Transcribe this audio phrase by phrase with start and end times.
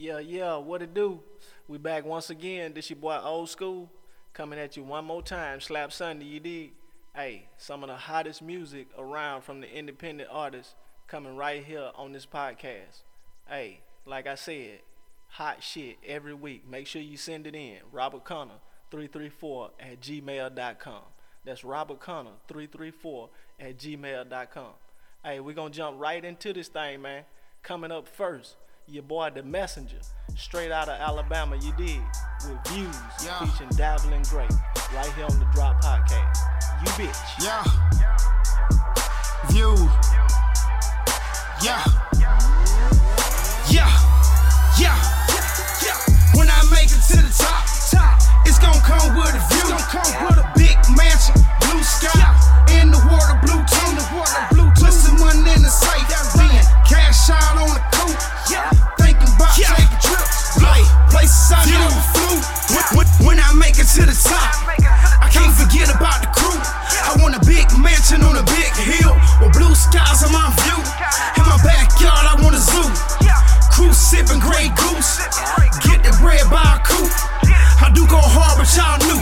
[0.00, 1.18] Yeah, yeah, what it do?
[1.66, 2.72] We back once again.
[2.72, 3.90] This your boy Old School
[4.32, 5.60] coming at you one more time.
[5.60, 6.70] Slap Sunday, you dig?
[7.16, 10.76] Hey, some of the hottest music around from the independent artists
[11.08, 13.02] coming right here on this podcast.
[13.48, 14.82] Hey, like I said,
[15.30, 16.62] hot shit every week.
[16.70, 17.78] Make sure you send it in.
[17.90, 18.60] Robert Connor,
[18.92, 21.02] 334 at gmail.com.
[21.44, 24.72] That's Robert Connor, 334 at gmail.com.
[25.24, 27.24] Hey, we're going to jump right into this thing, man.
[27.64, 28.54] Coming up first,
[28.90, 29.98] your boy The Messenger,
[30.36, 32.00] straight out of Alabama, you did,
[32.48, 33.38] with views Yeah.
[33.44, 34.50] featuring Dabbling Great,
[34.94, 36.38] right here on the Drop Podcast.
[36.80, 37.44] You bitch.
[37.44, 37.64] Yeah.
[39.50, 39.74] View.
[41.62, 41.84] Yeah.
[43.68, 43.92] Yeah.
[44.78, 44.96] Yeah.
[45.84, 45.98] Yeah.
[46.34, 49.68] When I make it to the top, top, it's gonna come with a view.
[49.68, 52.14] Gonna come with a big mansion, blue sky,
[52.80, 56.64] in the water, blue tone, the water, blue Put some money in the safe, then
[56.86, 57.57] cash out
[61.48, 62.36] I never flew.
[62.92, 64.68] When, when, I make it to the top,
[65.24, 66.60] I can't forget about the crew.
[67.08, 70.76] I want a big mansion on a big hill with blue skies on my view.
[71.40, 72.84] In my backyard, I want a zoo.
[73.72, 75.24] Crew sipping Grey Goose.
[75.80, 77.16] Get the bread by a coupe.
[77.80, 79.20] I do go hard, but y'all knew.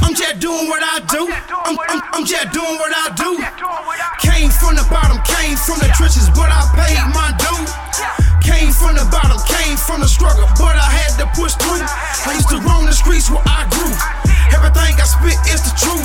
[0.00, 1.28] I'm just doing what I do.
[1.28, 3.36] I'm, I'm, I'm just doing what I do.
[4.24, 7.43] Came from the bottom, came from the trenches, but I paid my due.
[7.43, 7.43] Came
[8.84, 11.80] from the bottom, came from the struggle, but I had to push through.
[12.28, 13.88] I used to roam the streets where I grew.
[14.52, 16.04] Everything I spit is the truth.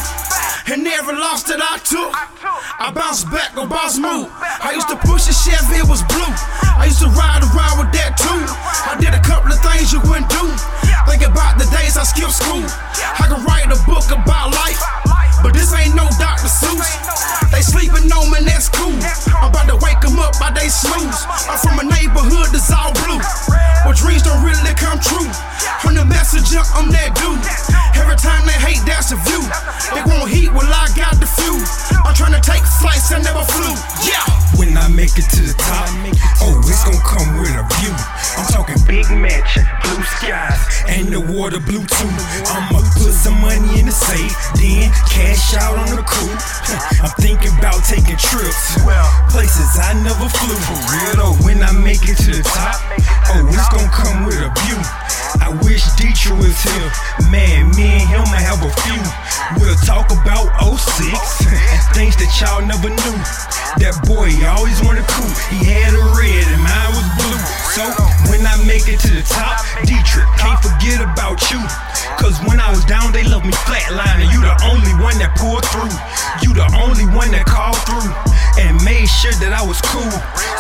[0.72, 4.32] And every loss that I took, I bounced back, go boss move.
[4.64, 6.32] I used to push a Chevy, it was blue.
[6.80, 8.44] I used to ride around with that too.
[8.88, 10.46] I did a couple of things you wouldn't do.
[11.10, 12.64] Think about the days I skipped school.
[12.64, 14.80] I could write a book about life,
[15.42, 16.50] but this ain't no Dr.
[16.50, 16.88] Seuss.
[17.52, 18.96] They sleeping on me, that's cool.
[19.36, 21.26] I'm about to wake 'em up by they snooze.
[21.50, 23.22] I'm from a neighborhood that's all blue.
[23.86, 25.30] Where dreams don't really come true.
[25.82, 27.40] From the messenger, I'm that dude.
[27.96, 29.44] Every time they hate, that's a view.
[29.94, 31.56] They want heat, well, I got the few.
[32.04, 33.76] I'm trying to take flights, I never flew.
[34.04, 34.26] Yeah.
[34.60, 35.88] When I make it to the top,
[36.42, 37.96] oh, it's gonna come with a view.
[38.38, 42.12] I'm talking big mansion, blue skies, and the water blue too.
[42.52, 46.42] I'ma put some money in the safe, then cash out on the coupe.
[47.06, 48.82] I'm thinking about taking trips,
[49.30, 50.58] places I never flew.
[50.58, 52.82] For real though, when I make it to the top,
[53.36, 54.80] oh, it's gonna come with a view.
[55.42, 56.92] I wish Dietrich was here,
[57.30, 57.70] man.
[57.78, 59.02] Me and him might have a few.
[59.58, 61.10] We'll talk about 06
[61.46, 63.18] and things that y'all never knew.
[63.82, 65.30] That boy always wanted cool.
[65.54, 67.42] He had a red and mine was blue.
[67.74, 67.86] So
[68.34, 71.62] when I make it to the top, Dietrich, can't forget about you.
[72.18, 74.30] Cause when I was down, they loved me flatlining.
[74.34, 75.94] You the only one that pulled through.
[76.42, 78.10] You the only one that called through.
[78.60, 80.14] And made sure that I was cool.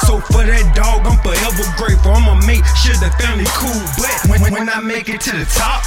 [0.07, 2.15] So for that dog, I'm forever grateful.
[2.15, 3.83] I'ma make sure the family cool.
[3.97, 5.83] But when, when I make it to the top,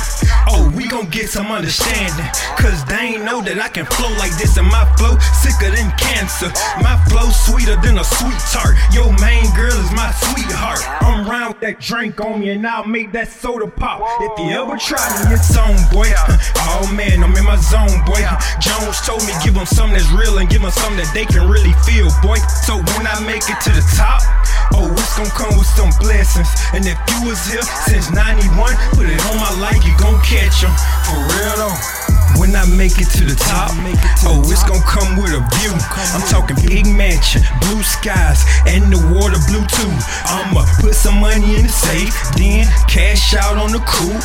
[0.48, 2.26] oh, we gon' get some understanding.
[2.56, 4.56] Cause they ain't know that I can flow like this.
[4.56, 6.50] And my flow sicker than cancer.
[6.80, 8.76] My flow sweeter than a sweet tart.
[8.92, 10.82] Your main girl is my sweetheart.
[11.02, 14.00] I'm round with that drink on me and I'll make that soda pop.
[14.20, 16.10] If you ever try me, it's on, boy.
[16.72, 18.22] Oh man, I'm in my zone, boy.
[18.62, 21.50] Jones told me give them something that's real and give them something that they can
[21.50, 22.38] really feel, boy.
[22.62, 24.22] So when I make it to the top,
[24.72, 26.48] oh, it's gonna come with some blessings.
[26.72, 30.62] And if you was here since 91, put it on my life, you gon' catch
[30.62, 30.72] them.
[31.06, 31.78] For real though.
[32.40, 33.76] When I make it to the top,
[34.24, 35.74] oh, it's gonna come with a view.
[36.16, 39.92] I'm talking big mansion, blue skies, and the water blue too.
[40.24, 44.24] I'ma put some money in the safe, then cash out on the coupe.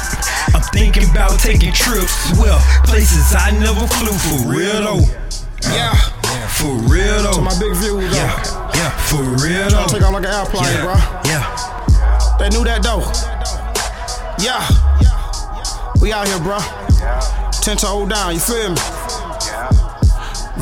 [0.55, 5.03] I'm thinking about taking trips, well, places I never flew for real though.
[5.67, 5.93] Yeah.
[6.57, 7.33] For real though.
[7.33, 8.17] To my big view, though.
[8.17, 9.83] Yeah, yeah, for real though.
[9.83, 9.93] Though.
[9.93, 10.95] take off like an airplane, yeah, bro.
[11.29, 11.76] yeah.
[12.39, 13.01] They knew that though.
[14.39, 14.61] Yeah.
[15.99, 16.59] We out here, bro.
[17.61, 18.77] Ten toe down, you feel me?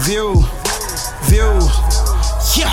[0.08, 0.41] View.
[1.28, 1.59] View.
[2.56, 2.72] Yeah,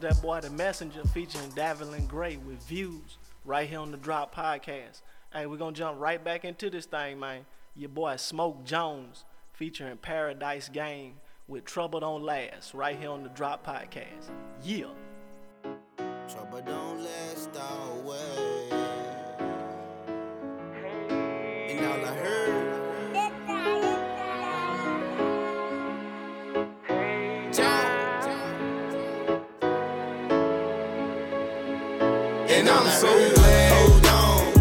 [0.00, 5.02] that boy The Messenger featuring Davelin Gray with views right here on the Drop Podcast.
[5.32, 7.44] Hey, we're gonna jump right back into this thing, man.
[7.76, 11.14] Your boy Smoke Jones featuring Paradise Game
[11.48, 14.30] with Trouble Don't Last right here on the Drop Podcast.
[14.64, 14.86] Yeah.
[16.28, 18.39] Trouble don't last always.
[33.00, 33.72] So glad.
[33.72, 34.52] Hold on,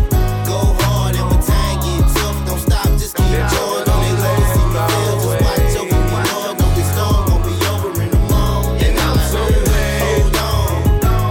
[0.48, 3.84] go hard, and when time get tough, don't stop, just keep going.
[3.84, 6.56] Don't let see me fail, just watch over me, Lord.
[6.56, 8.80] Know this storm gon' be over in the morning.
[8.80, 10.24] And I'm so glad.
[10.24, 10.72] Hold on,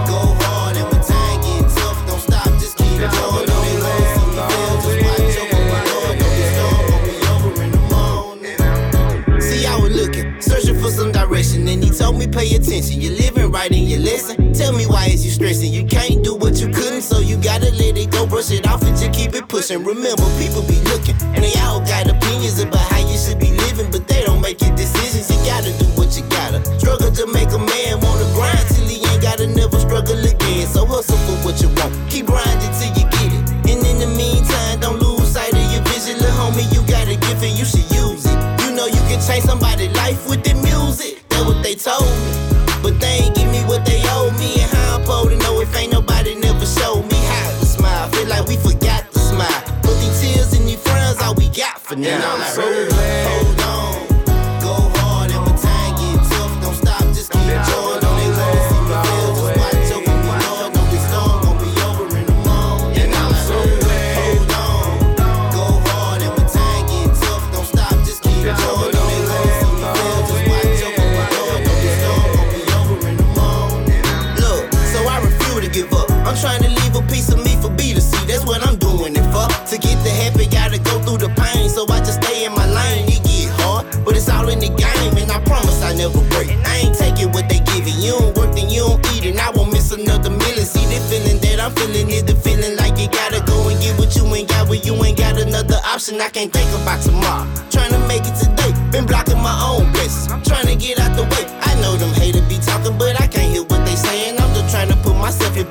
[0.05, 3.49] go hard, and when time get tough, don't stop, just keep going.
[3.49, 6.13] Don't let love see me fail, just watch over me, Lord.
[6.13, 9.41] Know this storm gon' be over in the morning.
[9.41, 13.01] See, I was looking, searching for some direction, and he told me pay attention.
[13.01, 14.53] You're living right in your lesson.
[14.53, 15.73] Tell me why is you stressing?
[15.73, 16.35] You can't do
[17.41, 19.83] gotta let it go, brush it off, and just keep it pushing.
[19.83, 23.89] Remember, people be looking, and they all got opinions about how you should be living,
[23.91, 25.29] but they don't make your decisions.
[25.31, 26.59] You gotta do what you gotta.
[26.79, 30.67] Struggle to make a man wanna grind till he ain't gotta never struggle again.
[30.67, 31.93] So hustle for what you want.
[32.09, 33.43] Keep grinding till you get it.
[33.71, 36.17] And in the meantime, don't lose sight of your vision.
[36.19, 38.37] Little homie, you got a gift and you should use it.
[38.65, 39.68] You know you can change somebody's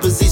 [0.00, 0.27] position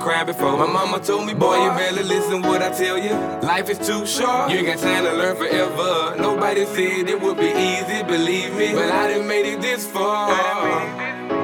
[0.00, 0.56] committed before.
[0.56, 3.14] My mama told me, boy, you better listen what I tell you.
[3.46, 4.50] Life is too short.
[4.50, 6.16] You ain't got time to learn forever.
[6.18, 8.72] Nobody said it would be easy, believe me.
[8.72, 10.28] But I done made it this far.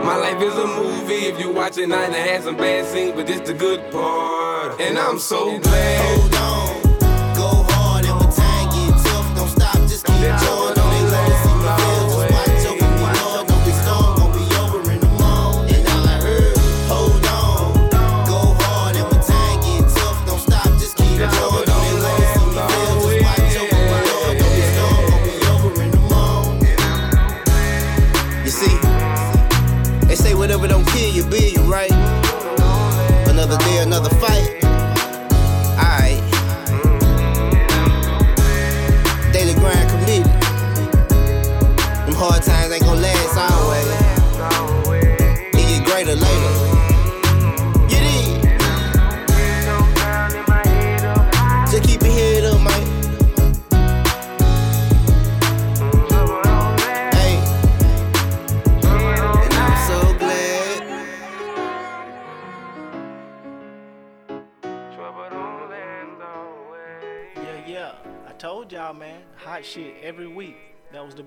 [0.05, 1.27] My life is a movie.
[1.27, 4.81] If you watch it, I done had some bad scenes, but this the good part.
[4.81, 6.19] And I'm so glad.
[6.21, 6.84] Hold on,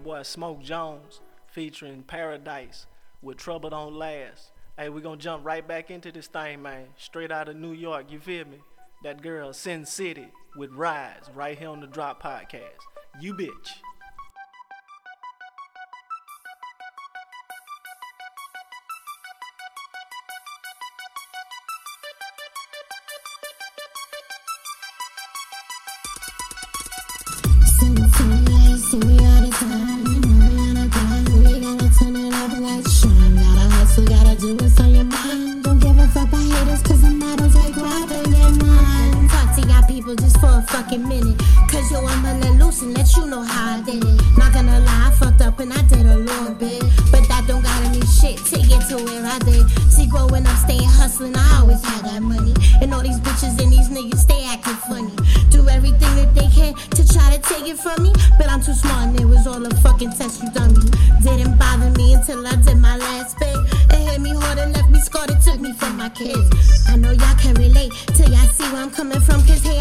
[0.08, 2.86] boy Smoke Jones featuring Paradise
[3.22, 4.54] with Trouble Don't Last.
[4.78, 6.86] Hey, we gonna jump right back into this thing, man.
[6.96, 8.60] Straight out of New York, you feel me?
[9.04, 12.62] That girl, Sin City, with Rise, right here on the Drop Podcast.
[13.20, 13.52] You bitch.
[27.76, 29.97] See me, all the time.
[34.40, 35.64] Do what's on your mind.
[35.64, 39.30] Don't give a fuck about haters, cause the models like robbing your mind.
[39.30, 41.38] Talk to y'all people just for a fucking minute.
[41.70, 44.38] Cause yo, I'ma let loose and let you know how I did it.
[44.38, 46.82] Not gonna lie, I fucked up and I did a little bit.
[47.12, 49.66] But that don't gotta mean shit to get to where I did.
[49.92, 52.54] See, growing up, staying hustling, I always had that money.
[52.82, 55.16] And all these bitches and these niggas stay acting funny.
[55.50, 58.14] Do everything that they can to try to take it from me.
[58.38, 60.86] But I'm too smart and it was all a fucking test you dummy.
[61.24, 63.77] Didn't bother me until I did my last bit.
[64.18, 65.30] It hit me hard and left me scarred.
[65.30, 66.50] It took me from my kids.
[66.90, 69.46] I know y'all can relate till y'all see where I'm coming from.
[69.46, 69.77] Cause hey,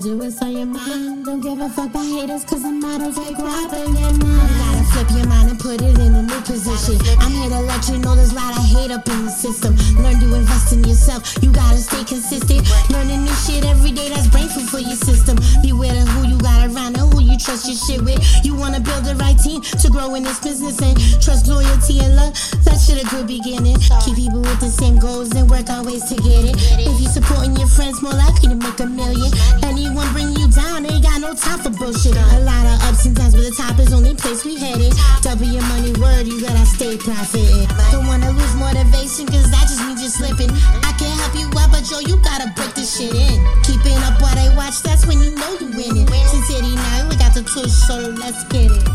[0.00, 1.26] do what's on your mind.
[1.26, 4.48] Don't give a fuck about haters, cause the motto take right in your mind.
[4.56, 6.96] Gotta flip your mind and put it in a new position.
[7.20, 9.76] I'm here to let you know there's a lot of hate up in the system.
[10.00, 12.64] Learn to invest in yourself, you gotta stay consistent.
[12.88, 15.36] Learning new shit every day, that's brain food for your system.
[15.60, 18.20] Beware of who you got around and who you trust your shit with.
[18.44, 22.16] You wanna build the right team to grow in this business and trust, loyalty, and
[22.16, 22.32] love.
[22.80, 23.76] Shit a good beginning.
[24.00, 26.56] Keep people with the same goals and work on ways to get it.
[26.80, 29.28] If you're supporting your friends, more likely to make a million.
[29.62, 32.16] Anyone bring you down, they ain't got no time for bullshit.
[32.16, 34.96] A lot of ups and downs, but the top is only place we headed.
[35.20, 37.68] Double your money word, you gotta stay profiting.
[37.92, 40.50] Don't wanna lose motivation, cause that just means you're slipping.
[40.80, 43.44] I can't help you out, but yo, you gotta break this shit in.
[43.60, 46.08] Keeping up while they watch, that's when you know you're winning.
[46.32, 48.89] Sin City now, we got the tush, so let's get it.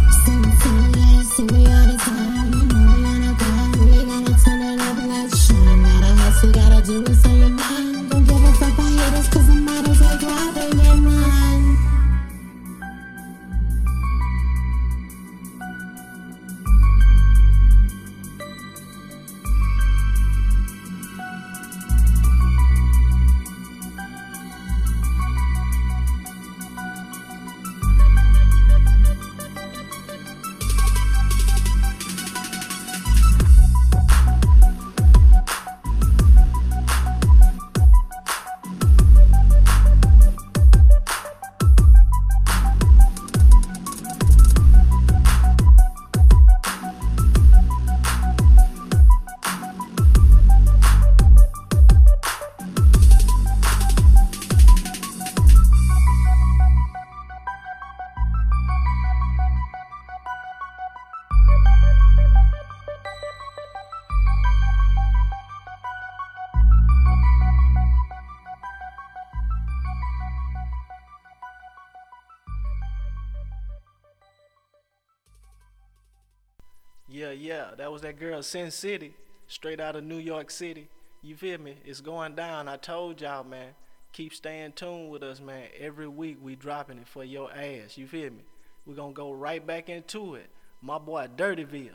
[77.16, 79.14] Yeah, yeah, that was that girl Sin City,
[79.48, 80.90] straight out of New York City.
[81.22, 81.78] You feel me?
[81.86, 82.68] It's going down.
[82.68, 83.70] I told y'all, man.
[84.12, 85.70] Keep staying tuned with us, man.
[85.80, 87.98] Every week we dropping it for your ass.
[87.98, 88.44] You feel me?
[88.86, 90.48] We're gonna go right back into it.
[90.82, 91.92] My boy Dirtyville,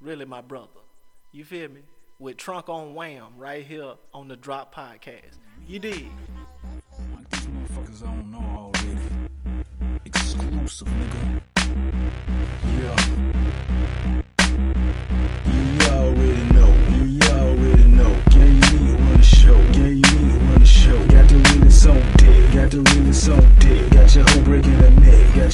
[0.00, 0.80] really my brother.
[1.30, 1.82] You feel me?
[2.18, 5.36] With Trunk on Wham right here on the Drop Podcast.
[5.68, 6.06] You did.
[7.14, 8.98] Like these motherfuckers I don't know already.
[10.06, 11.43] Exclusive, nigga.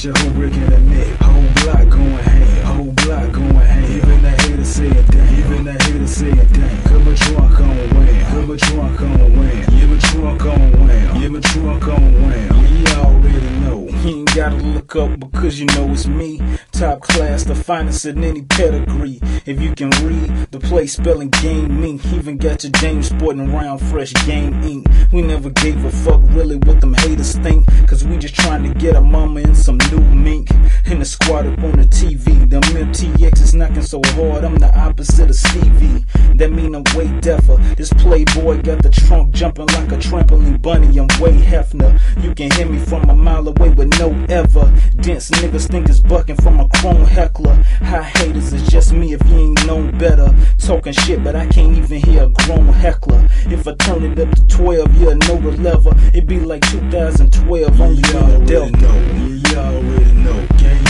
[0.03, 1.07] Your whole breaking the neck.
[1.19, 2.65] Whole block going ham.
[2.65, 3.83] Whole block going ham.
[3.83, 5.39] Even the haters say it damn.
[5.39, 6.83] Even the haters say it damn.
[6.83, 8.25] Come a drunk on wham.
[8.25, 9.73] Come a drunk on wham.
[9.73, 11.21] Yeah, my trunk on wham.
[11.21, 12.77] Yeah, my trunk on wham.
[12.77, 13.87] You already know.
[13.87, 16.41] You ain't gotta look up because you know it's me.
[16.81, 19.19] Top class, the finest in any pedigree.
[19.45, 23.77] If you can read the play spelling game mink, even got your James sporting around
[23.77, 24.87] fresh game ink.
[25.13, 27.67] We never gave a fuck really what them haters think.
[27.87, 30.49] Cause we just trying to get a mama in some new mink.
[30.87, 32.49] In the squad up on the TV.
[32.49, 36.03] Them MTX is knocking so hard, I'm the opposite of Stevie.
[36.33, 37.57] That mean I'm way deafer.
[37.77, 40.87] This playboy got the trunk jumping like a trampoline bunny.
[40.97, 41.99] I'm way Hefner.
[42.23, 44.73] You can hear me from a mile away with no ever.
[45.01, 47.53] Dense niggas think it's bucking from a chrome heckler.
[47.81, 50.33] High haters, it's just me if you ain't known better.
[50.59, 53.27] Talking shit, but I can't even hear a grown heckler.
[53.47, 55.93] If I turn it up to 12, yeah, know the level.
[56.13, 58.71] It be like 2012, only You on the Delta.
[58.77, 58.97] know.
[59.23, 60.47] You already know.
[60.57, 60.83] Gang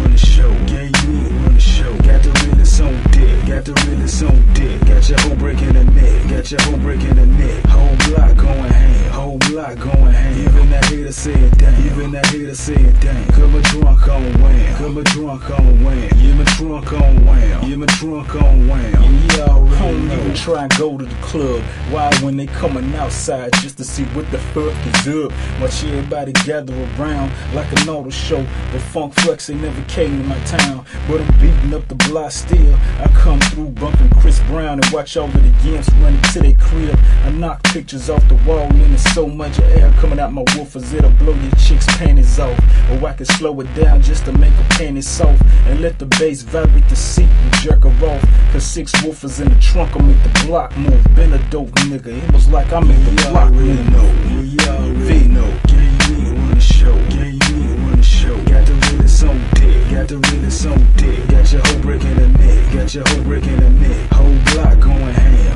[0.00, 0.50] run the show.
[0.66, 1.92] Gang run the show.
[1.98, 3.46] Got the realest on deck.
[3.46, 4.80] Got the realest on deck.
[4.86, 6.28] Got your whole breaking the neck.
[6.30, 7.64] Got your whole breaking the neck.
[7.66, 8.97] Whole block going ham.
[9.28, 10.38] Whole block going ham.
[10.40, 11.86] Even that hater say it damn.
[11.86, 13.28] Even that hater say it damn.
[13.32, 14.76] Come a drunk on a wham.
[14.76, 16.10] Come a drunk on wham.
[16.16, 17.68] Yeah, my trunk on wham.
[17.68, 19.02] Yeah, my trunk on wham.
[19.02, 20.34] You already know.
[20.34, 21.60] try and go to the club.
[21.90, 25.30] Why when they coming outside just to see what the fuck is up?
[25.60, 28.42] Watch everybody gather around like an auto show.
[28.72, 30.86] But Funk Flex they never came to my town.
[31.06, 32.74] But I'm beating up the block still.
[32.98, 36.54] I come through bumping Chris Brown and watch all of the yams running to their
[36.54, 36.98] crib.
[37.24, 40.94] I knock pictures off the wall and there's so much air coming out my woofers
[40.94, 42.56] it'll blow your chick's panties off.
[42.88, 46.06] Or I can slow it down just to make her panties soft and let the
[46.20, 48.22] bass vibrate the seat and jerk her off.
[48.52, 51.02] Cause six woofers in the trunk will make the block move.
[51.16, 53.90] Been a dope nigga, it was like I made the block move.
[53.90, 54.08] know.
[54.38, 55.50] We already know.
[55.66, 56.94] Gang me on the show.
[57.10, 58.36] Gang me on the show.
[58.44, 59.90] Got the realest on deck.
[59.90, 61.28] Got the realest on deck.
[61.28, 62.72] Got your whole breaking the neck.
[62.72, 64.12] Got your whole breaking the neck.
[64.12, 65.47] Whole block going ham.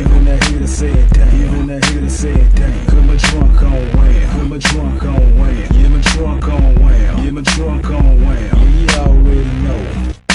[0.00, 1.28] Even to say damn.
[1.34, 1.84] Even it
[2.54, 2.86] damn.
[2.86, 4.30] Put my trunk on wham.
[4.30, 5.68] Put my trunk on wham.
[5.74, 7.24] Yeah, my trunk on wham.
[7.24, 8.56] Yeah, my trunk on wham.
[8.56, 10.29] Yeah, you already know.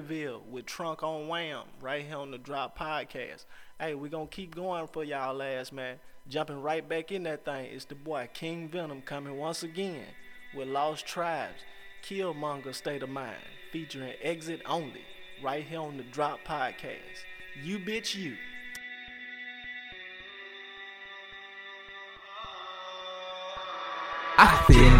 [0.00, 3.44] That with Trunk on Wham right here on the Drop Podcast.
[3.80, 5.96] Hey, we gonna keep going for y'all last man.
[6.28, 10.04] Jumping right back in that thing, it's the boy King Venom coming once again
[10.54, 11.62] with Lost Tribes,
[12.04, 13.36] Killmonger State of Mind,
[13.72, 15.02] featuring Exit Only,
[15.42, 17.24] right here on the Drop Podcast.
[17.62, 18.36] You bitch you.
[24.36, 24.97] I man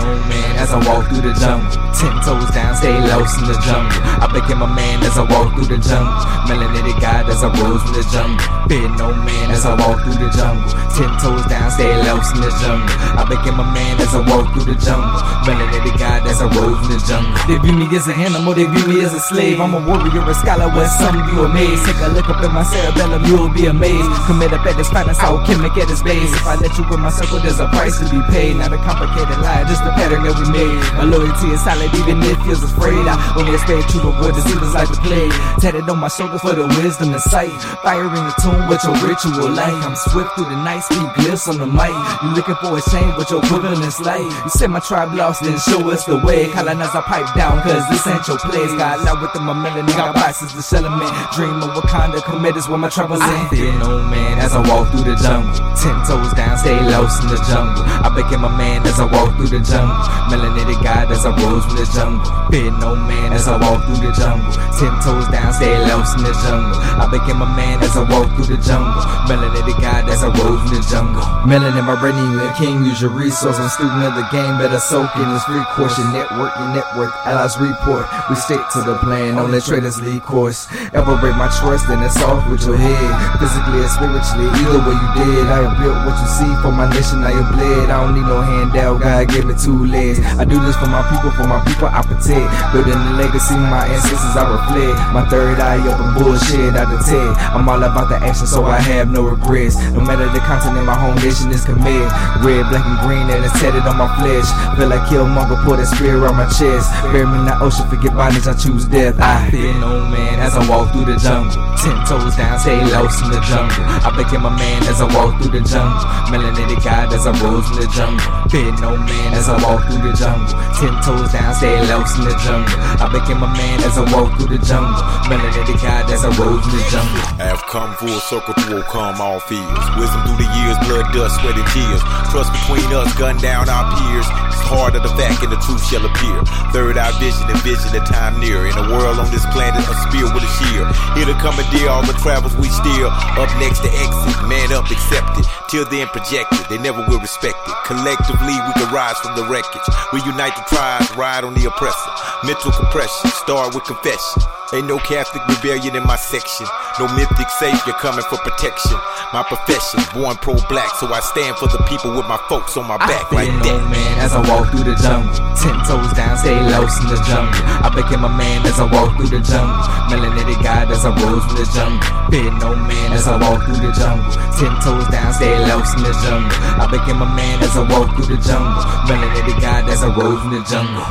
[0.58, 1.70] as I walk through the jungle.
[1.94, 3.98] Ten toes down, stay lost in the jungle.
[4.18, 6.18] I became a man as I walk through the jungle.
[6.50, 8.42] Melanated God as I rose from the jungle.
[8.66, 10.66] Fear no man as I walk through the jungle.
[10.98, 12.90] Ten toes down, stay lost in the jungle.
[13.14, 15.22] I became a man as I walk through the jungle.
[15.46, 17.30] Melanated God as I rose from the jungle.
[17.46, 19.62] They view me as an animal, they view me as a slave.
[19.62, 21.86] I'm a warrior, a scholar, where some you amazed.
[21.86, 24.10] Take a look up in my cerebellum, you'll be amazed.
[24.26, 26.34] Commit up at this finest alchemic at his base.
[26.34, 28.58] If I let you in my circle, there's a price to be paid.
[28.58, 30.78] Not a complicated lie, just the pattern that we made.
[30.96, 33.04] My loyalty is solid, even if you're afraid.
[33.06, 35.28] I only stay true to what the seasons like to play.
[35.60, 37.54] Tatted on my shoulder for the wisdom and sight.
[37.82, 39.78] Firing the tune with your ritual light.
[39.84, 41.94] I'm swift through the night, speed glyphs on the mic.
[42.22, 44.28] You looking for a change, but your equivalent's light.
[44.44, 46.48] You said my tribe lost, then show us the way.
[46.50, 48.72] Calling as I pipe down, cause this ain't your place.
[48.74, 51.10] Got loud within my melanin, got boxes the element.
[51.34, 53.28] Dream of Wakanda, commit is where my troubles in.
[53.28, 55.52] I fear no man as I walk through the jungle.
[55.76, 57.84] Ten toes down, stay lost in the jungle.
[57.86, 59.98] I became a man as I walk through the jungle.
[60.38, 62.30] Melanated God as I rose from the jungle.
[62.46, 64.54] Fear no man as I walk through the jungle.
[64.78, 66.78] Ten toes down, stay lost in the jungle.
[66.78, 69.02] I became a man as I walk through the jungle.
[69.26, 71.26] Melanated God as I rose from the jungle.
[71.42, 73.58] Melanin my you a king, use your resource.
[73.58, 75.98] I'm student of the game, better soak in this free course.
[75.98, 78.06] Your network, your network, allies report.
[78.30, 80.70] We stick to the plan, only traders lead course.
[80.94, 83.10] Ever break my trust, then it's off with your head.
[83.42, 85.50] Physically and spiritually, either way you did.
[85.50, 87.90] I built what you see for my nation, I have bled.
[87.90, 90.22] I don't need no handout, God gave me two legs.
[90.36, 92.46] I do this for my people, for my people I protect.
[92.76, 94.94] Building the legacy, my ancestors I reflect.
[95.16, 97.32] My third eye open, bullshit I detect.
[97.56, 99.80] I'm all about the action, so I have no regrets.
[99.96, 102.04] No matter the continent, my home nation is commit.
[102.44, 104.48] Red, black, and green, and it's tatted on my flesh.
[104.76, 106.92] Feel like Killmonger, put that spear on my chest.
[107.10, 109.16] Bury me in the ocean, forget bondage, I choose death.
[109.18, 111.54] I fear no man as I walk through the jungle.
[111.78, 113.84] Ten toes down, stay lost in the jungle.
[114.04, 116.02] I became a man as I walk through the jungle.
[116.28, 118.26] Melanated God as I rose in the jungle.
[118.50, 120.50] Fear no man as I walk through the jungle.
[120.74, 122.74] Ten toes down, stay lost in the jungle.
[122.98, 124.98] I became a man as I walk through the jungle.
[125.30, 127.22] Melanated God as I rose in the jungle.
[127.38, 129.84] I have come full circle to overcome all fears.
[129.94, 132.02] Wisdom through the years, blood, dust, sweat, and tears.
[132.34, 134.26] Trust between us, gun down our peers.
[134.50, 136.42] It's hard of the fact and the truth shall appear.
[136.74, 138.66] Third eye vision and vision the time near.
[138.66, 140.82] In a world on this planet, a spear with a shear.
[141.14, 143.06] Here to commandeer all the travels we steer.
[143.38, 145.46] Up next to exit, man up, accepted.
[145.70, 147.76] Till then projected, they never will respect it.
[147.86, 149.86] Collectively, we can rise from the wreckage.
[150.12, 152.10] We unite the tribes, ride on the oppressor.
[152.44, 154.40] Mental compression, start with confession.
[154.72, 156.64] Ain't no Catholic rebellion in my section.
[157.00, 158.96] No mythic savior coming for protection.
[159.32, 162.96] My profession, born pro-black, so I stand for the people with my folks on my
[163.00, 163.84] back I like no that.
[163.88, 165.32] man as I walk through the jungle.
[165.56, 167.56] Ten toes down, stay lost in the jungle.
[167.84, 169.76] I became a man as I walk through the jungle.
[170.08, 172.00] Melanated God as I rose from the jungle.
[172.28, 174.28] Fear no man as I walk through the jungle.
[174.56, 176.52] Ten toes down, stay lost in the jungle.
[176.80, 178.84] I became a man as I walk through the jungle.
[179.08, 181.02] Melanated God as I rose from the jungle.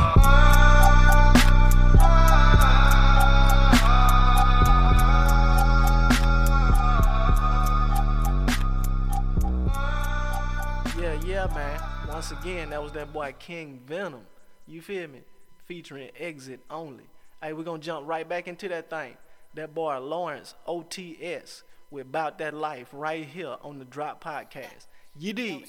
[10.98, 11.80] Yeah, yeah, man.
[12.08, 14.22] Once again, that was that boy King Venom.
[14.66, 15.20] You feel me?
[15.66, 17.04] Featuring Exit Only.
[17.42, 19.18] Hey, we're gonna jump right back into that thing.
[19.54, 24.86] That boy Lawrence OTS with About That Life right here on the Drop Podcast.
[25.18, 25.64] You did.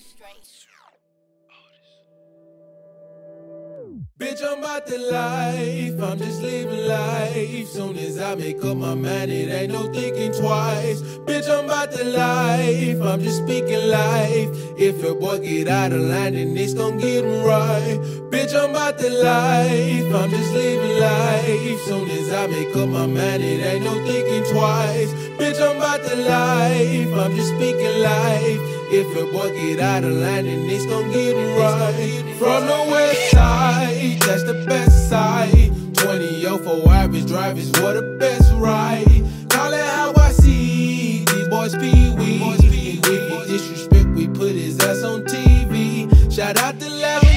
[4.20, 5.98] Bitch, I'm about the life.
[6.04, 7.70] I'm just living life.
[7.70, 11.02] Soon as I make up my mind, it ain't no thinking twice.
[11.24, 13.02] Bitch, I'm about the life.
[13.02, 14.50] I'm just speaking life.
[14.78, 17.98] If your boy get out of line, then it's gon' get him right.
[18.30, 20.14] Bitch, I'm about the life.
[20.14, 21.80] I'm just living life.
[21.86, 25.14] Soon as I make up my mind, it ain't no thinking twice.
[25.40, 27.14] Bitch, I'm about the life.
[27.14, 28.79] I'm just speaking life.
[28.91, 32.36] If your boy get out of line, then it's gon' get him right.
[32.39, 35.71] From the west side, that's the best side.
[35.93, 39.06] 20 for average drivers, what the best ride.
[39.47, 42.41] Call it how I see these boys pee wee.
[42.41, 42.99] If he
[43.47, 46.10] disrespect, we put his ass on TV.
[46.32, 47.29] Shout out to 1100,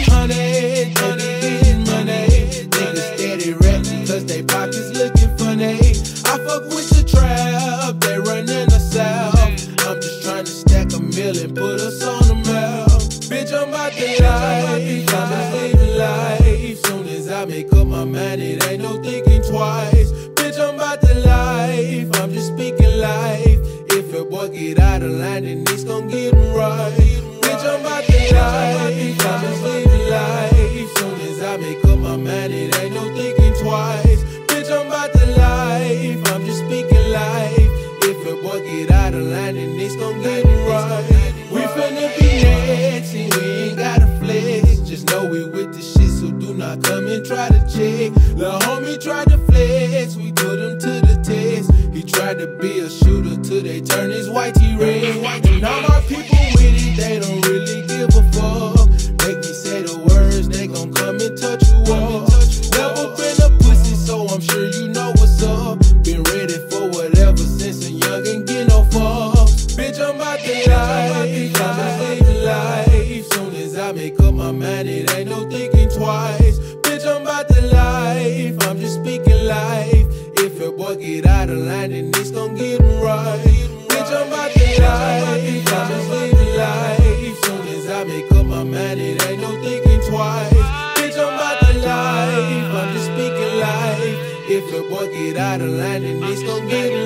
[70.42, 71.60] about to life.
[71.60, 73.32] I'm just living life.
[73.32, 76.58] Soon as I make up my mind, it ain't no thinking twice.
[76.82, 78.56] Bitch, I'm about to life.
[78.68, 80.06] I'm just speaking life.
[80.38, 83.40] If your boy get out of line, then it's gon' get him right.
[83.88, 85.72] Bitch, I'm about to life.
[85.72, 87.44] I'm just living life.
[87.44, 90.52] Soon as I make up my mind, it ain't no thinking twice.
[90.98, 92.74] Bitch, I'm about to life.
[92.74, 94.18] I'm just speaking life.
[94.48, 97.01] If your boy get out of line, then it's gon' get him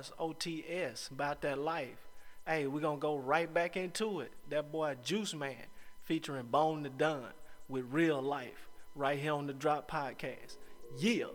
[0.00, 2.08] boy OTS about that life.
[2.46, 4.32] Hey, we're gonna go right back into it.
[4.48, 5.66] That boy Juice Man
[6.02, 7.32] featuring Bone the Dunn
[7.68, 10.56] with real life right here on the Drop Podcast.
[10.98, 11.26] Yeah.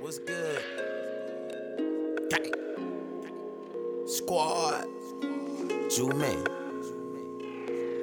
[0.00, 0.62] What's good?
[2.30, 2.52] Gang.
[4.06, 4.86] Squad.
[5.90, 6.44] Jew man.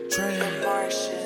[0.10, 1.21] Train.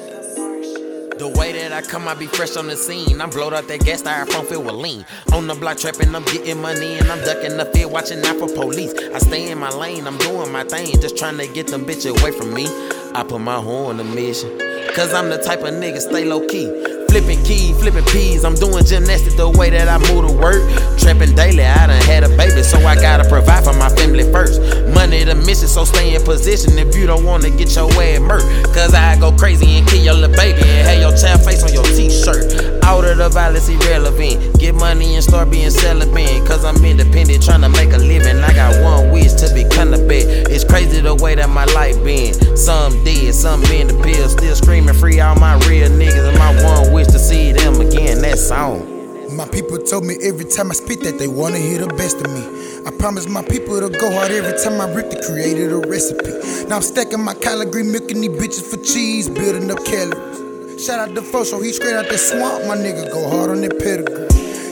[1.18, 3.22] The way that I come, I be fresh on the scene.
[3.22, 5.06] I'm blowed out that gas styrofoam filled with lean.
[5.32, 8.50] On the block trapping, I'm getting money and I'm ducking the field, watching out for
[8.50, 8.94] police.
[8.94, 12.20] I stay in my lane, I'm doing my thing, just trying to get them bitches
[12.20, 12.68] away from me.
[13.14, 14.60] I put my horn on the mission,
[14.94, 16.95] cause I'm the type of nigga stay low key.
[17.16, 20.60] Flipping keys, flipping peas, I'm doing gymnastics the way that I move to work.
[21.00, 24.60] Trapping daily, I done had a baby, so I gotta provide for my family first.
[24.94, 28.66] Money the mission, so stay in position if you don't wanna get your ass murked.
[28.76, 31.72] Cause I go crazy and kill your little baby and have your child face on
[31.72, 32.84] your t-shirt.
[32.84, 34.60] Out of the violence irrelevant.
[34.60, 36.46] Get money and start being celibate.
[36.46, 38.44] Cause I'm independent, trying to make a living.
[38.44, 40.52] I got one wish to become the best.
[40.52, 42.34] It's crazy the way that my life been.
[42.58, 44.28] Some dead, some been the pill.
[44.28, 46.28] Still screaming free all my real niggas.
[46.28, 48.22] And my one wish to see them again.
[48.22, 48.96] That song.
[49.36, 52.32] My people told me every time I spit that they wanna hear the best of
[52.32, 52.44] me.
[52.86, 56.32] I promise my people to go hard every time I rip the created a recipe.
[56.70, 60.86] Now I'm stacking my collard green, milking these bitches for cheese, building up calories.
[60.86, 63.80] Shout out to Fosho, he straight out the swamp, my nigga go hard on that
[63.80, 64.30] pedigree.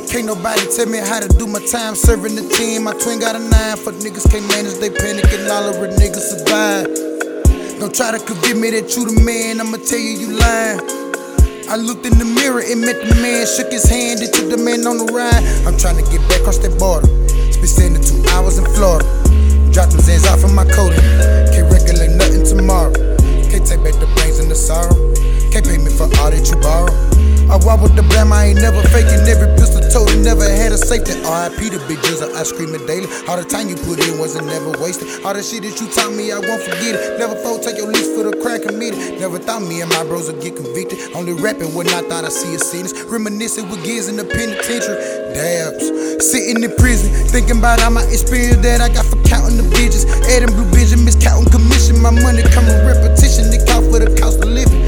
[0.07, 2.83] Can't nobody tell me how to do my time serving the team.
[2.83, 6.29] My twin got a nine, for niggas can't manage, they panic and all of niggas
[6.29, 6.85] survive.
[7.79, 11.02] Don't try to convince me that you the man, I'ma tell you you lying.
[11.73, 14.61] I looked in the mirror and met the man, shook his hand, and took the
[14.61, 15.41] man on the ride.
[15.65, 17.09] I'm trying to get back across that border.
[17.49, 19.09] Spent 72 hours in Florida.
[19.73, 20.93] Dropped them Zans off in my coat.
[21.49, 22.93] Can't regulate nothing tomorrow.
[23.49, 24.93] Can't take back the pains and the sorrow.
[25.49, 26.93] Can't pay me for all that you borrow.
[27.51, 29.23] I walk with the blam, I ain't never faking.
[29.27, 31.13] Every pistol toted, never had a safety.
[31.21, 33.07] RIP the big jizzle, I scream it daily.
[33.27, 35.07] All the time you put in wasn't never wasted.
[35.25, 37.19] All the shit that you taught me, I won't forget it.
[37.19, 39.19] Never fold, take your lease for the crack committed.
[39.19, 40.99] Never thought me and my bros would get convicted.
[41.15, 42.93] Only rapping when I thought I see a sentence.
[43.09, 44.97] Reminiscing with gears in the penitentiary.
[45.33, 45.89] Dabs,
[46.25, 50.05] sitting in prison, thinking about all my experience that I got for counting the bitches.
[50.29, 51.99] Adding blue vision, miscounting commission.
[52.01, 54.82] My money coming repetition, it call for the cost of living.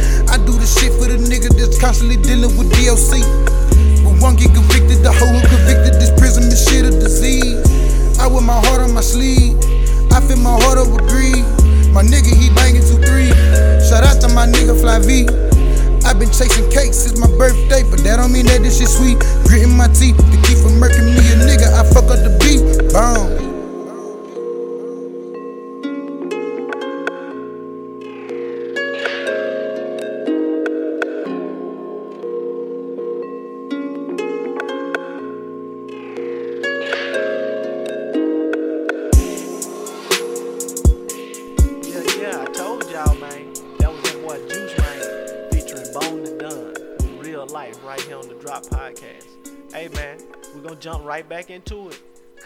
[18.36, 19.18] Mean that this shit sweet.
[19.48, 21.72] Gritting my teeth to keep from murking me a nigga.
[21.72, 22.92] I fuck up the beat.
[22.92, 23.45] Boom.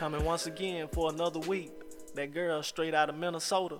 [0.10, 1.72] Coming once again for another week.
[2.15, 3.78] That girl straight out of Minnesota,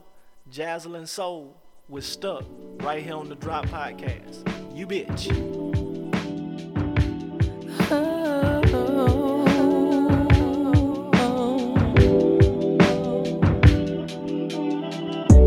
[0.52, 2.44] Jazzlin Soul, was stuck
[2.82, 4.46] right here on the Drop Podcast.
[4.78, 5.26] You bitch.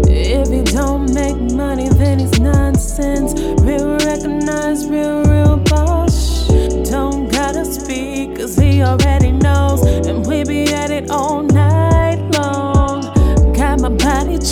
[0.09, 3.35] If you don't make money, then it's nonsense.
[3.62, 5.12] Real recognize real,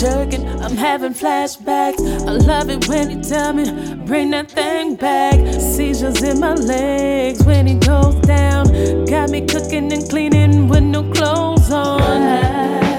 [0.01, 1.99] jerking, I'm having flashbacks.
[2.27, 3.65] I love it when you tell me,
[4.05, 5.35] bring that thing back.
[5.61, 8.65] Seizures in my legs when he goes down.
[9.05, 12.90] Got me cooking and cleaning with no clothes on.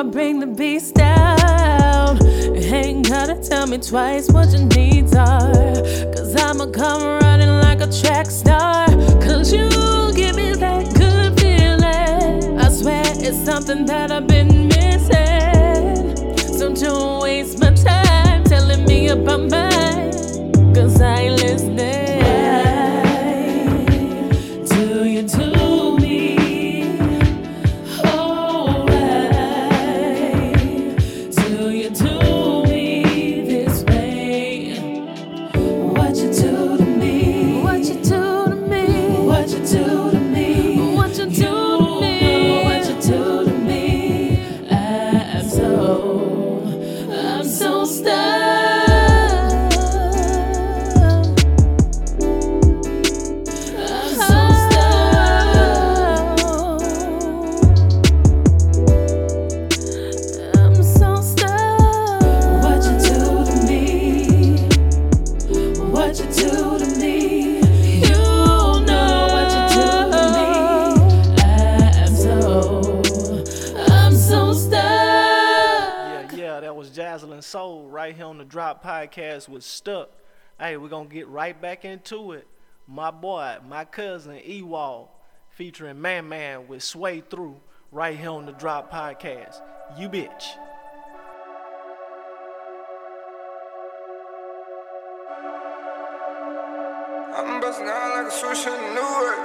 [0.00, 2.16] I bring the beast down.
[2.56, 5.52] Ain't gotta tell me twice what your needs are.
[6.14, 8.86] Cause I'ma come running like a track star.
[9.20, 9.68] Cause you
[10.14, 12.58] give me that good feeling.
[12.58, 16.16] I swear it's something that I've been missing.
[16.56, 19.69] So don't waste my time telling me about mine.
[79.10, 80.10] Podcast with Stuck.
[80.58, 82.46] Hey, we're gonna get right back into it.
[82.86, 85.08] My boy, my cousin Ewald,
[85.50, 89.60] featuring Man Man with Sway Through right here on the Drop Podcast.
[89.98, 90.56] You bitch.
[97.34, 99.36] I'm busting out like a switch in the new way.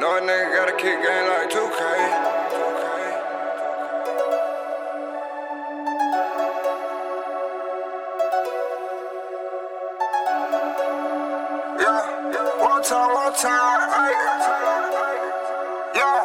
[0.00, 1.93] Know a nigga got a kick game like 2K.
[12.84, 14.14] Time, one time, ayy.
[15.94, 16.20] Yeah,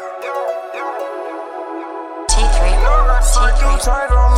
[2.28, 2.84] T3,
[4.12, 4.28] know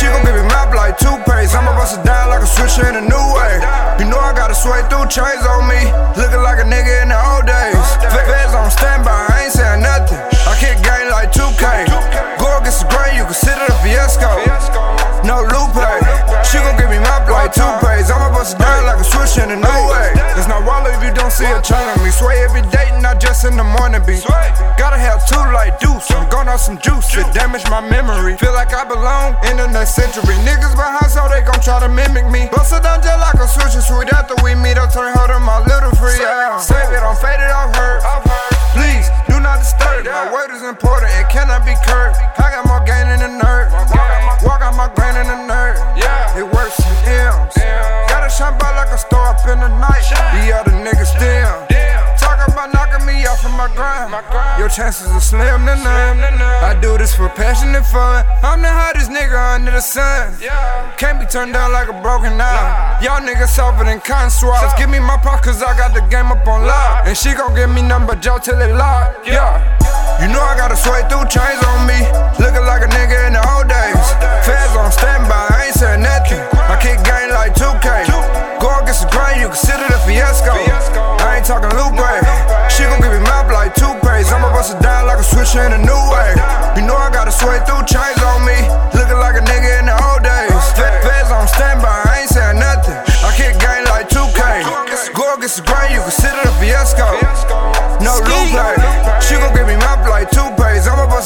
[0.00, 1.54] She gon' give me map like toothpaste.
[1.54, 3.60] I'ma bust it down like a switcher in a new way.
[4.00, 5.92] You know I gotta sway through chains on me.
[6.16, 7.86] Looking like a nigga in the old days.
[8.12, 10.20] Feds on standby, I ain't saying nothing.
[10.48, 11.88] I kick game like 2K.
[12.40, 14.99] Go against the grain, you consider a fiasco.
[15.24, 15.84] No Lupe.
[16.48, 18.10] She gon' give me my like two pays.
[18.10, 20.10] I'ma bust it down like a switch in a new way.
[20.36, 22.10] It's not wallow if you don't see a chain on me.
[22.10, 24.24] Sway every day, not just in the morning beat.
[24.80, 26.10] Gotta have two like deuce.
[26.10, 27.06] I'm going off some juice.
[27.12, 28.36] to damage my memory.
[28.36, 30.34] Feel like I belong in the next century.
[30.42, 32.48] Niggas behind so they gon' try to mimic me.
[32.50, 34.78] Bust it down just like a switch and sweet after we meet.
[34.78, 36.16] I'll turn her to my little free.
[36.64, 38.00] Save it, I'm faded, I've heard.
[38.72, 40.04] Please do not disturb.
[40.04, 42.16] My word is important, it cannot be curbed.
[42.36, 43.72] I got more gain than a nerd.
[44.44, 45.80] Walk out my grain in the nerd.
[46.36, 47.56] It works in M's.
[48.08, 50.04] Gotta shine bright like a star up in the night.
[50.36, 51.89] The other niggas dim.
[52.40, 54.16] Talking about knocking me off of my grind.
[54.58, 56.24] Your chances are slim to none.
[56.64, 58.24] I do this for passion and fun.
[58.42, 60.40] I'm the hottest nigga under the sun.
[60.96, 62.98] Can't be turned down like a broken eye.
[63.04, 64.72] Y'all niggas softer than cotton swabs.
[64.80, 67.04] Give me my pop cause I got the game up on lock.
[67.04, 69.20] And she gon' give me number Joe till it lock.
[69.26, 69.60] Yeah.
[70.24, 72.00] You know I gotta sway through chains on me.
[72.40, 73.79] Looking like a nigga in the old days.
[85.56, 85.99] In a new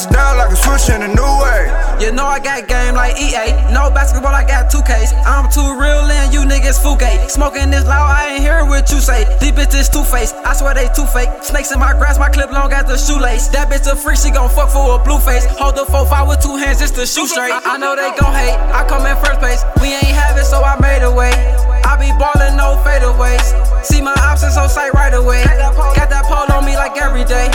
[0.03, 1.71] it down like a switch in a new way.
[2.03, 3.55] You know I got game like EA.
[3.71, 5.15] No basketball, I got 2Ks.
[5.23, 7.29] I'm too real and you niggas fuke.
[7.29, 9.23] Smoking this loud, I ain't hear what you say.
[9.39, 11.29] These bitches two faced, I swear they two fake.
[11.41, 13.47] Snakes in my grass, my clip long as the shoelace.
[13.49, 15.45] That bitch a freak, she gon' fuck for a blue face.
[15.55, 17.51] Hold the 4-5 with two hands just to shoot straight.
[17.51, 19.63] I, I know they gon' hate, I come in first place.
[19.79, 21.31] We ain't have it, so I made a way.
[21.85, 23.85] I be ballin', no fadeaways.
[23.85, 25.43] See my options on sight right away.
[25.95, 27.47] Got that pole on me like every day.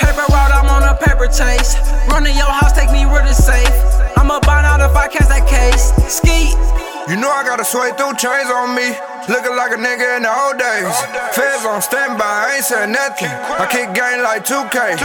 [0.00, 1.76] Paper route, I'm on a paper chase.
[2.08, 3.68] Run to your house, take me real it's safe.
[4.16, 5.92] I'ma bind out if I catch that case.
[6.12, 6.93] Ski.
[7.04, 8.96] You know I gotta sway through chains on me.
[9.28, 10.88] Looking like a nigga in the old days.
[11.36, 13.28] Feds on standby, I ain't saying nothing.
[13.28, 14.96] I kick game like 2K.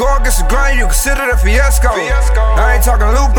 [0.00, 1.92] Go against the grain, you consider the fiasco.
[1.92, 3.36] I ain't talking Lupe.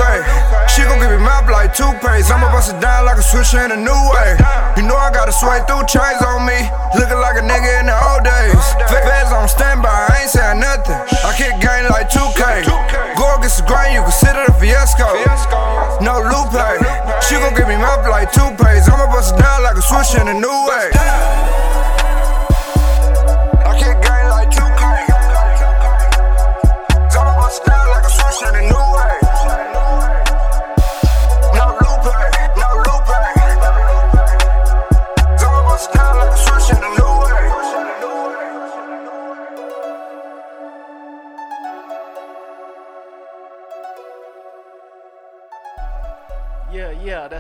[0.69, 2.29] She gon' give me map like pays.
[2.29, 4.37] I'ma bust it down like a switch in a new way.
[4.77, 6.69] You know I gotta sway through chains on me.
[6.93, 8.61] Looking like a nigga in the old days.
[8.93, 11.01] Feds on standby, I ain't saying nothing.
[11.25, 12.69] I kick game like 2K.
[13.17, 15.17] Go against the grain, you consider the fiasco.
[15.97, 16.61] No Lupe.
[17.27, 18.89] She gon' give me map like pays.
[18.89, 21.42] I'ma bust it down like a switch in a new way.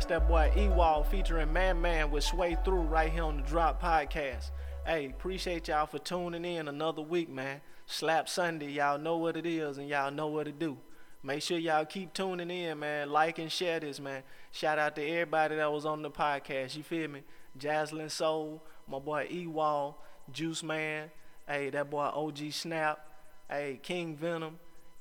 [0.03, 3.81] That's that boy Ewald featuring Man Man with Sway Through right here on the Drop
[3.81, 4.51] Podcast.
[4.85, 7.61] Hey, appreciate y'all for tuning in another week, man.
[7.85, 10.77] Slap Sunday, y'all know what it is and y'all know what to do.
[11.21, 13.11] Make sure y'all keep tuning in, man.
[13.11, 14.23] Like and share this, man.
[14.51, 16.75] Shout out to everybody that was on the podcast.
[16.75, 17.21] You feel me?
[17.57, 19.95] Jaslyn Soul, my boy Ewald,
[20.31, 21.11] Juice Man,
[21.47, 22.99] hey, that boy OG Snap,
[23.49, 24.59] hey, King Venom,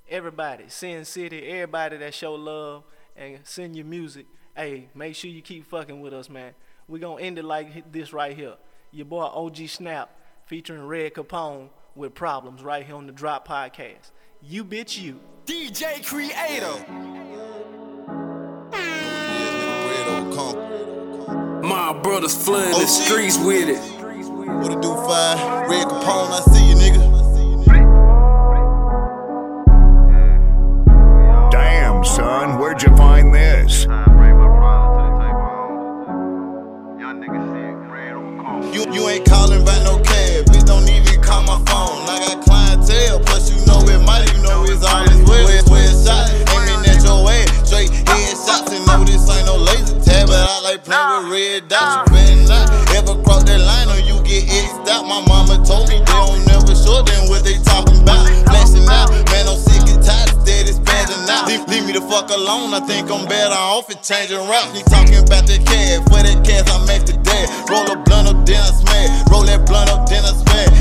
[0.09, 2.85] everybody, Sin City, everybody that show love
[3.17, 4.27] and send your music.
[4.55, 6.53] Hey, make sure you keep fucking with us, man.
[6.87, 8.57] we gonna end it like this right here.
[8.91, 10.11] Your boy OG Snap
[10.45, 14.11] featuring Red Capone with problems right here on the Drop Podcast.
[14.43, 15.21] You bitch you.
[15.47, 16.85] DJ Creator.
[21.66, 23.79] My brothers flooding the streets with it.
[23.79, 25.70] What it do, five?
[25.70, 27.01] Red Capone, I see you, nigga.
[31.51, 33.87] Damn, son, where'd you find this?
[38.93, 40.66] You, ain't calling about no cab, bitch.
[40.66, 42.05] Don't even call my phone.
[42.05, 45.45] I got clientele, plus you know it might, you know it's all this way.
[45.49, 47.68] West, west side, aiming at your ass.
[47.68, 51.32] Straight head shots, and know this ain't no laser tag, but I like playing with
[51.32, 52.05] red dots.
[52.12, 55.09] You better not ever cross that line or you get X'd out.
[55.09, 56.51] My mama told me they don't
[62.43, 64.74] alone, I think I'm better off and changing routes.
[64.74, 67.47] Me talking about that cash, for that cash I make the day.
[67.70, 69.11] Roll a blunt up, then I smash.
[69.30, 70.32] Roll that blunt up, then I.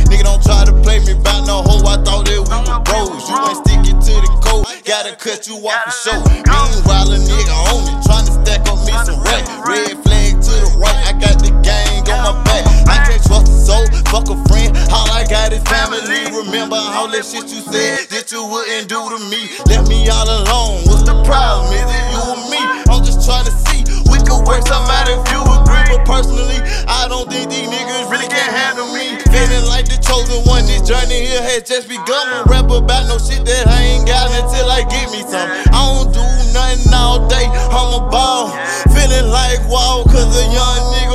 [0.09, 3.29] Nigga don't try to play me about no hoe, I thought that we were bros.
[3.29, 6.19] You ain't sticking to the code, gotta cut you off for show.
[6.27, 9.45] Meanwhile, a nigga on it, trying to stack up me some rack.
[9.63, 11.41] Red flag to the right, I got
[14.11, 14.75] fuck a friend.
[14.91, 16.27] All I got is family.
[16.35, 19.47] Remember all that shit you said that you wouldn't do to me.
[19.71, 20.83] Left me all alone.
[20.83, 21.71] What's the problem?
[21.71, 22.61] Is it you or me?
[22.91, 23.87] I'm just trying to see.
[24.11, 25.87] We could work something out if you agree.
[25.87, 26.59] But personally,
[26.91, 29.15] I don't think these niggas really can handle me.
[29.31, 30.67] Feeling like the chosen one.
[30.67, 32.27] This journey here has just begun.
[32.27, 35.47] I rap about no shit that I ain't got until I give me some.
[35.71, 37.47] I don't do nothing all day.
[37.47, 38.51] I'm a ball.
[38.91, 41.10] Feeling like wow, cause a young nigga.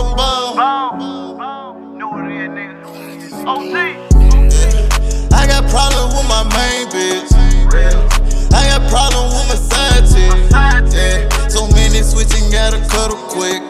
[3.48, 7.30] I got problems with my main bitch.
[8.52, 10.50] I got problems with my side chick.
[10.50, 11.48] Yeah.
[11.48, 13.62] So many switching, gotta cut quick.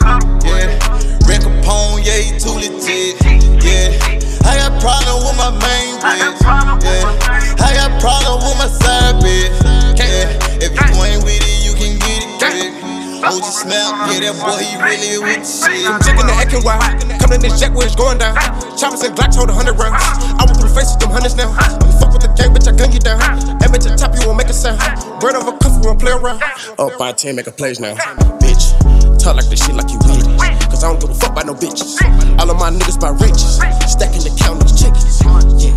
[14.41, 15.87] Boy, he really with the shit.
[15.87, 16.83] I'm checking the acting wild.
[17.21, 18.37] Coming in this jet where it's going down.
[18.77, 20.03] Choppers and Glocks hold a hundred rounds.
[20.37, 21.53] I went through the face with them hundreds now.
[21.57, 23.19] I'm fuck with the gang, bitch, I gun you down.
[23.61, 24.81] That bitch, I top you won't make a sound.
[25.21, 26.43] Bird over cuff, we won't play around.
[26.79, 27.95] Up by 10, make a plays now.
[28.43, 28.77] Bitch,
[29.19, 30.27] talk like this shit like you it.
[30.69, 31.97] Cause I don't give a fuck by no bitches.
[32.39, 33.59] All of my niggas by riches.
[33.89, 35.25] Stacking the count chickens.
[35.57, 35.73] Yeah.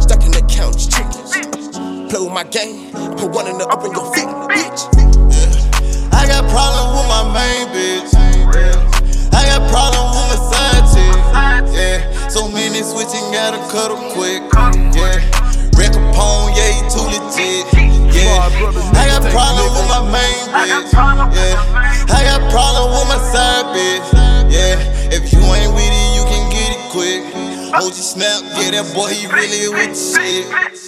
[0.00, 1.36] Stacking the count chickens.
[2.08, 2.90] Play with my game.
[3.20, 4.26] Put one in the up in your feet,
[6.38, 8.14] got problems with my main bitch.
[9.34, 11.18] I got problems with my side chick.
[11.74, 14.46] Yeah, so many switching, gotta cut her quick.
[14.94, 15.18] Yeah,
[15.74, 17.66] Rick Capone, yeah, he too legit.
[18.14, 18.38] Yeah,
[18.94, 20.94] I got problems with my main bitch.
[21.34, 24.06] Yeah, I got problems with my side bitch.
[24.46, 24.78] Yeah,
[25.10, 27.22] if you ain't with it, you can get it quick.
[27.74, 30.87] OG Snap, yeah, that boy, he really with the shit.